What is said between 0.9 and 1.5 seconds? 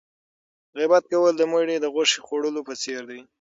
کول د